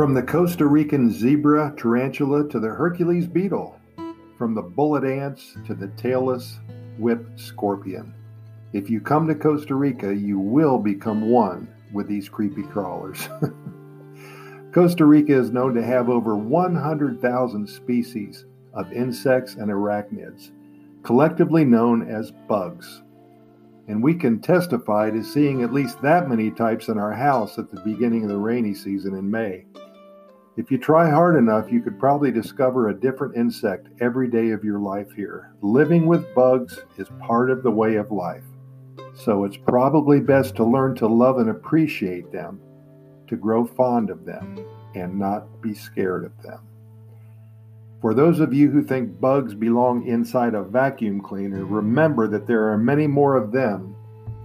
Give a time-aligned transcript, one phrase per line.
[0.00, 3.78] From the Costa Rican zebra tarantula to the Hercules beetle,
[4.38, 6.58] from the bullet ants to the tailless
[6.98, 8.14] whip scorpion.
[8.72, 13.28] If you come to Costa Rica, you will become one with these creepy crawlers.
[14.72, 20.50] Costa Rica is known to have over 100,000 species of insects and arachnids,
[21.02, 23.02] collectively known as bugs.
[23.86, 27.70] And we can testify to seeing at least that many types in our house at
[27.70, 29.66] the beginning of the rainy season in May.
[30.56, 34.64] If you try hard enough, you could probably discover a different insect every day of
[34.64, 35.52] your life here.
[35.62, 38.44] Living with bugs is part of the way of life.
[39.14, 42.60] So it's probably best to learn to love and appreciate them,
[43.28, 44.58] to grow fond of them,
[44.94, 46.60] and not be scared of them.
[48.00, 52.72] For those of you who think bugs belong inside a vacuum cleaner, remember that there
[52.72, 53.94] are many more of them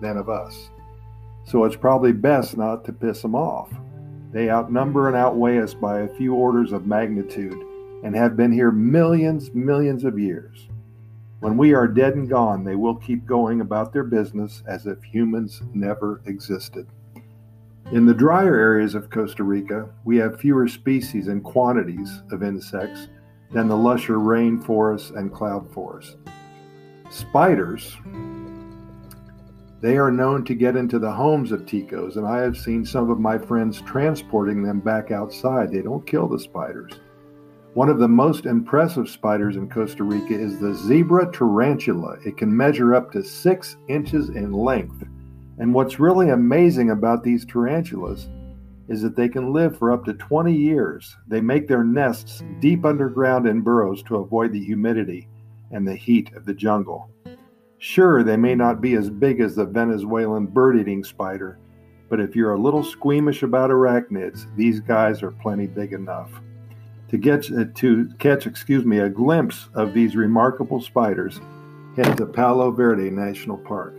[0.01, 0.69] than of us.
[1.45, 3.71] So it's probably best not to piss them off.
[4.35, 7.57] They outnumber and outweigh us by a few orders of magnitude
[8.03, 10.67] and have been here millions, millions of years.
[11.39, 15.01] When we are dead and gone, they will keep going about their business as if
[15.01, 16.85] humans never existed.
[17.93, 23.07] In the drier areas of Costa Rica, we have fewer species and quantities of insects
[23.51, 26.17] than the lusher rainforests and cloud forests.
[27.09, 27.95] Spiders,
[29.81, 33.09] they are known to get into the homes of ticos, and I have seen some
[33.09, 35.71] of my friends transporting them back outside.
[35.71, 36.93] They don't kill the spiders.
[37.73, 42.17] One of the most impressive spiders in Costa Rica is the zebra tarantula.
[42.25, 45.03] It can measure up to six inches in length.
[45.57, 48.29] And what's really amazing about these tarantulas
[48.87, 51.17] is that they can live for up to 20 years.
[51.27, 55.27] They make their nests deep underground in burrows to avoid the humidity
[55.71, 57.09] and the heat of the jungle.
[57.77, 61.59] Sure, they may not be as big as the Venezuelan bird eating spider,
[62.09, 66.31] but if you're a little squeamish about arachnids, these guys are plenty big enough.
[67.09, 71.39] To get uh, to catch, excuse me, a glimpse of these remarkable spiders,
[71.95, 73.95] head to Palo Verde National Park.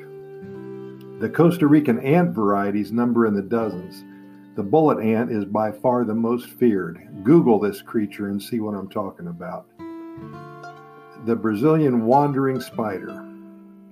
[1.20, 4.04] The Costa Rican ant varieties number in the dozens.
[4.54, 7.06] The bullet ant is by far the most feared.
[7.22, 9.66] Google this creature and see what I'm talking about.
[11.24, 13.25] The Brazilian wandering spider.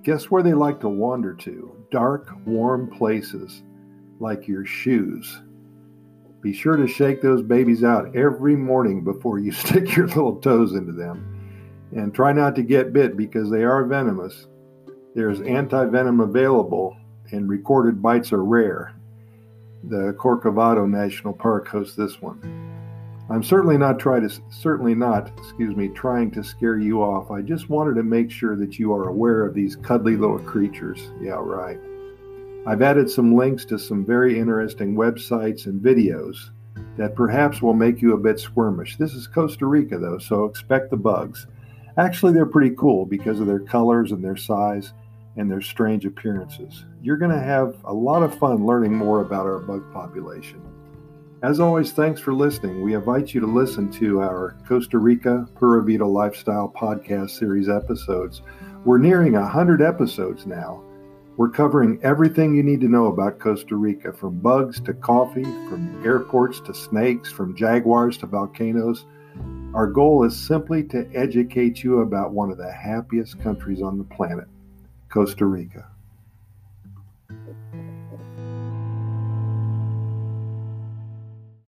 [0.05, 1.75] Guess where they like to wander to?
[1.89, 3.63] Dark, warm places,
[4.19, 5.41] like your shoes.
[6.41, 10.73] Be sure to shake those babies out every morning before you stick your little toes
[10.73, 11.31] into them.
[11.91, 14.45] And try not to get bit because they are venomous.
[15.15, 16.95] There's anti venom available,
[17.31, 18.93] and recorded bites are rare.
[19.85, 22.54] The Corcovado National Park hosts this one.
[23.27, 27.31] I'm certainly not trying to certainly not, excuse me, trying to scare you off.
[27.31, 31.11] I just wanted to make sure that you are aware of these cuddly little creatures.
[31.19, 31.79] Yeah, right.
[32.67, 36.35] I've added some links to some very interesting websites and videos
[36.97, 38.97] that perhaps will make you a bit squirmish.
[38.97, 41.47] This is Costa Rica, though, so expect the bugs.
[41.97, 44.93] Actually, they're pretty cool because of their colors and their size
[45.35, 46.85] and their strange appearances.
[47.01, 50.61] You're going to have a lot of fun learning more about our bug population.
[51.41, 52.81] As always, thanks for listening.
[52.81, 58.41] We invite you to listen to our Costa Rica Pura Vida Lifestyle podcast series episodes.
[58.83, 60.81] We're nearing 100 episodes now
[61.37, 66.01] we're covering everything you need to know about Costa Rica from bugs to coffee, from
[66.05, 69.05] airports to snakes, from jaguars to volcanoes.
[69.73, 74.05] Our goal is simply to educate you about one of the happiest countries on the
[74.05, 74.47] planet,
[75.09, 75.89] Costa Rica.